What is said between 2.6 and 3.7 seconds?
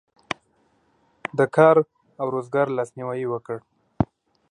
لاسنیوی یې وکړ.